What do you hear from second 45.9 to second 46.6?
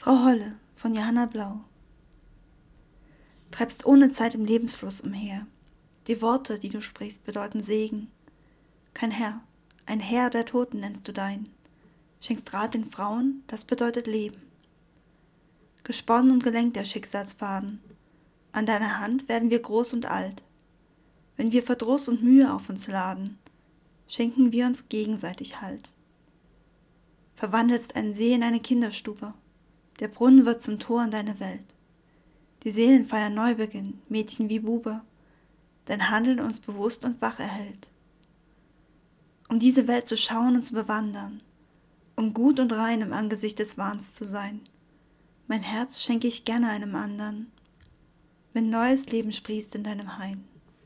schenke ich